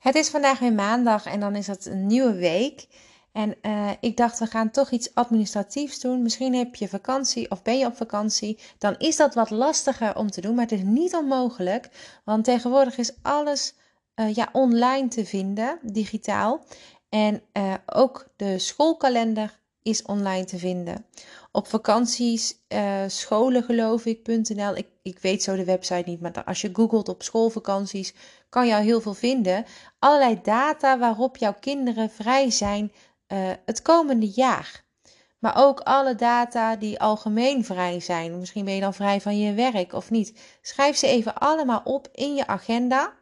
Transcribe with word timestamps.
Het 0.00 0.14
is 0.14 0.28
vandaag 0.28 0.58
weer 0.58 0.72
maandag 0.72 1.26
en 1.26 1.40
dan 1.40 1.56
is 1.56 1.66
het 1.66 1.86
een 1.86 2.06
nieuwe 2.06 2.34
week. 2.34 2.86
En 3.32 3.54
uh, 3.62 3.90
ik 4.00 4.16
dacht, 4.16 4.38
we 4.38 4.46
gaan 4.46 4.70
toch 4.70 4.90
iets 4.90 5.14
administratiefs 5.14 6.00
doen. 6.00 6.22
Misschien 6.22 6.54
heb 6.54 6.74
je 6.74 6.88
vakantie 6.88 7.50
of 7.50 7.62
ben 7.62 7.78
je 7.78 7.86
op 7.86 7.96
vakantie. 7.96 8.58
Dan 8.78 8.94
is 8.98 9.16
dat 9.16 9.34
wat 9.34 9.50
lastiger 9.50 10.16
om 10.16 10.30
te 10.30 10.40
doen, 10.40 10.54
maar 10.54 10.64
het 10.64 10.78
is 10.78 10.82
niet 10.82 11.14
onmogelijk. 11.14 11.88
Want 12.24 12.44
tegenwoordig 12.44 12.98
is 12.98 13.12
alles 13.22 13.74
uh, 14.16 14.34
ja, 14.34 14.48
online 14.52 15.08
te 15.08 15.24
vinden, 15.24 15.78
digitaal. 15.82 16.64
En 17.08 17.42
uh, 17.52 17.74
ook 17.86 18.28
de 18.36 18.58
schoolkalender 18.58 19.59
is 19.82 20.02
online 20.02 20.44
te 20.44 20.58
vinden. 20.58 21.04
Op 21.52 21.66
vakanties, 21.66 22.54
geloof 23.62 24.06
ik.nl. 24.06 24.76
Ik, 24.76 24.86
ik 25.02 25.18
weet 25.18 25.42
zo 25.42 25.56
de 25.56 25.64
website 25.64 26.10
niet, 26.10 26.20
maar 26.20 26.44
als 26.44 26.60
je 26.60 26.70
googelt 26.72 27.08
op 27.08 27.22
schoolvakanties, 27.22 28.14
kan 28.48 28.72
al 28.72 28.80
heel 28.80 29.00
veel 29.00 29.14
vinden. 29.14 29.64
Allerlei 29.98 30.40
data 30.42 30.98
waarop 30.98 31.36
jouw 31.36 31.54
kinderen 31.60 32.10
vrij 32.10 32.50
zijn 32.50 32.92
uh, 33.28 33.50
het 33.64 33.82
komende 33.82 34.28
jaar. 34.28 34.84
Maar 35.38 35.56
ook 35.56 35.80
alle 35.80 36.14
data 36.14 36.76
die 36.76 37.00
algemeen 37.00 37.64
vrij 37.64 38.00
zijn. 38.00 38.38
Misschien 38.38 38.64
ben 38.64 38.74
je 38.74 38.80
dan 38.80 38.94
vrij 38.94 39.20
van 39.20 39.38
je 39.38 39.54
werk 39.54 39.92
of 39.92 40.10
niet. 40.10 40.58
Schrijf 40.62 40.96
ze 40.96 41.06
even 41.06 41.34
allemaal 41.34 41.80
op 41.84 42.08
in 42.12 42.34
je 42.34 42.46
agenda. 42.46 43.12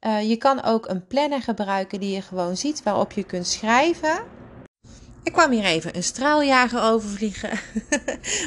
Uh, 0.00 0.28
je 0.28 0.36
kan 0.36 0.62
ook 0.62 0.88
een 0.88 1.06
planner 1.06 1.42
gebruiken 1.42 2.00
die 2.00 2.14
je 2.14 2.22
gewoon 2.22 2.56
ziet, 2.56 2.82
waarop 2.82 3.12
je 3.12 3.24
kunt 3.24 3.46
schrijven. 3.46 4.41
Ik 5.22 5.32
kwam 5.32 5.50
hier 5.50 5.64
even 5.64 5.96
een 5.96 6.02
straaljager 6.02 6.82
overvliegen. 6.82 7.50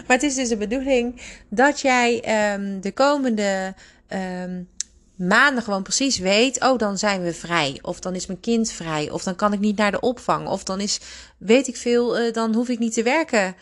maar 0.07 0.17
het 0.17 0.23
is 0.23 0.35
dus 0.35 0.49
de 0.49 0.57
bedoeling 0.57 1.21
dat 1.49 1.79
jij 1.79 2.13
um, 2.53 2.81
de 2.81 2.91
komende 2.91 3.73
um, 4.09 4.69
maanden 5.15 5.63
gewoon 5.63 5.83
precies 5.83 6.17
weet: 6.17 6.63
oh, 6.63 6.77
dan 6.77 6.97
zijn 6.97 7.23
we 7.23 7.33
vrij. 7.33 7.79
Of 7.81 7.99
dan 7.99 8.15
is 8.15 8.25
mijn 8.25 8.39
kind 8.39 8.71
vrij. 8.71 9.09
Of 9.09 9.23
dan 9.23 9.35
kan 9.35 9.53
ik 9.53 9.59
niet 9.59 9.77
naar 9.77 9.91
de 9.91 9.99
opvang. 9.99 10.47
Of 10.47 10.63
dan 10.63 10.79
is, 10.79 10.99
weet 11.37 11.67
ik 11.67 11.77
veel, 11.77 12.19
uh, 12.19 12.33
dan 12.33 12.55
hoef 12.55 12.69
ik 12.69 12.79
niet 12.79 12.93
te 12.93 13.03
werken. 13.03 13.55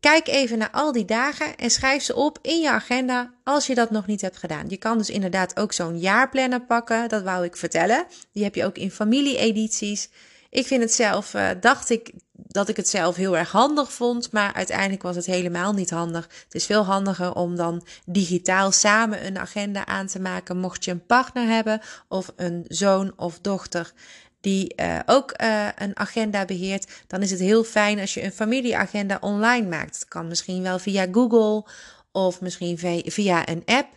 Kijk 0.00 0.28
even 0.28 0.58
naar 0.58 0.70
al 0.70 0.92
die 0.92 1.04
dagen 1.04 1.56
en 1.56 1.70
schrijf 1.70 2.02
ze 2.02 2.14
op 2.14 2.38
in 2.42 2.60
je 2.60 2.70
agenda 2.70 3.34
als 3.44 3.66
je 3.66 3.74
dat 3.74 3.90
nog 3.90 4.06
niet 4.06 4.20
hebt 4.20 4.36
gedaan. 4.36 4.68
Je 4.68 4.76
kan 4.76 4.98
dus 4.98 5.10
inderdaad 5.10 5.56
ook 5.56 5.72
zo'n 5.72 5.98
jaarplanner 5.98 6.60
pakken, 6.60 7.08
dat 7.08 7.22
wou 7.22 7.44
ik 7.44 7.56
vertellen. 7.56 8.06
Die 8.32 8.44
heb 8.44 8.54
je 8.54 8.64
ook 8.64 8.76
in 8.76 8.90
familie-edities. 8.90 10.08
Ik 10.50 10.66
vind 10.66 10.82
het 10.82 10.92
zelf, 10.92 11.34
uh, 11.34 11.50
dacht 11.60 11.90
ik 11.90 12.12
dat 12.32 12.68
ik 12.68 12.76
het 12.76 12.88
zelf 12.88 13.16
heel 13.16 13.36
erg 13.36 13.50
handig 13.50 13.92
vond, 13.92 14.32
maar 14.32 14.52
uiteindelijk 14.52 15.02
was 15.02 15.16
het 15.16 15.26
helemaal 15.26 15.72
niet 15.72 15.90
handig. 15.90 16.28
Het 16.44 16.54
is 16.54 16.66
veel 16.66 16.84
handiger 16.84 17.34
om 17.34 17.56
dan 17.56 17.86
digitaal 18.06 18.72
samen 18.72 19.26
een 19.26 19.38
agenda 19.38 19.86
aan 19.86 20.06
te 20.06 20.20
maken, 20.20 20.58
mocht 20.58 20.84
je 20.84 20.90
een 20.90 21.06
partner 21.06 21.46
hebben 21.46 21.80
of 22.08 22.32
een 22.36 22.64
zoon 22.68 23.12
of 23.16 23.38
dochter 23.40 23.92
die 24.40 24.74
uh, 24.76 24.98
ook 25.06 25.34
uh, 25.40 25.68
een 25.76 25.98
agenda 25.98 26.44
beheert, 26.44 26.90
dan 27.06 27.22
is 27.22 27.30
het 27.30 27.40
heel 27.40 27.64
fijn 27.64 28.00
als 28.00 28.14
je 28.14 28.24
een 28.24 28.32
familieagenda 28.32 29.18
online 29.20 29.68
maakt. 29.68 29.94
Het 29.94 30.08
kan 30.08 30.28
misschien 30.28 30.62
wel 30.62 30.78
via 30.78 31.06
Google 31.12 31.70
of 32.12 32.40
misschien 32.40 32.78
via 33.06 33.48
een 33.48 33.62
app. 33.64 33.88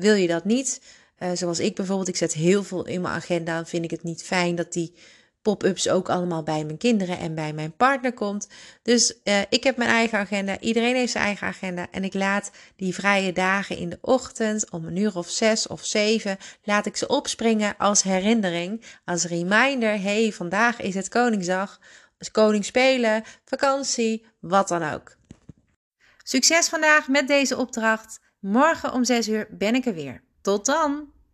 Wil 0.00 0.14
je 0.14 0.26
dat 0.26 0.44
niet? 0.44 0.80
zoals 1.34 1.58
ik 1.58 1.74
bijvoorbeeld, 1.74 2.08
ik 2.08 2.16
zet 2.16 2.32
heel 2.32 2.64
veel 2.64 2.86
in 2.86 3.00
mijn 3.00 3.14
agenda. 3.14 3.54
Dan 3.54 3.66
vind 3.66 3.84
ik 3.84 3.90
het 3.90 4.02
niet 4.02 4.22
fijn 4.22 4.54
dat 4.54 4.72
die 4.72 4.94
pop-ups 5.42 5.88
ook 5.88 6.08
allemaal 6.08 6.42
bij 6.42 6.64
mijn 6.64 6.78
kinderen 6.78 7.18
en 7.18 7.34
bij 7.34 7.52
mijn 7.52 7.76
partner 7.76 8.12
komt. 8.12 8.48
Dus 8.82 9.14
uh, 9.24 9.40
ik 9.48 9.64
heb 9.64 9.76
mijn 9.76 9.90
eigen 9.90 10.18
agenda, 10.18 10.60
iedereen 10.60 10.94
heeft 10.94 11.12
zijn 11.12 11.24
eigen 11.24 11.46
agenda 11.46 11.86
en 11.90 12.04
ik 12.04 12.14
laat 12.14 12.50
die 12.76 12.94
vrije 12.94 13.32
dagen 13.32 13.76
in 13.76 13.88
de 13.88 13.98
ochtend 14.00 14.70
om 14.70 14.84
een 14.84 14.96
uur 14.96 15.16
of 15.16 15.30
zes 15.30 15.66
of 15.66 15.84
zeven, 15.84 16.38
laat 16.62 16.86
ik 16.86 16.96
ze 16.96 17.06
opspringen 17.06 17.74
als 17.78 18.02
herinnering, 18.02 18.84
als 19.04 19.24
reminder, 19.24 20.00
hey, 20.00 20.32
vandaag 20.32 20.80
is 20.80 20.94
het 20.94 21.08
Koningsdag, 21.08 21.80
koning 22.32 22.64
spelen, 22.64 23.22
vakantie, 23.44 24.26
wat 24.40 24.68
dan 24.68 24.92
ook. 24.92 25.16
Succes 26.22 26.68
vandaag 26.68 27.08
met 27.08 27.28
deze 27.28 27.56
opdracht. 27.56 28.20
Morgen 28.38 28.92
om 28.92 29.04
6 29.04 29.28
uur 29.28 29.46
ben 29.50 29.74
ik 29.74 29.86
er 29.86 29.94
weer. 29.94 30.22
Tot 30.40 30.66
dan! 30.66 31.12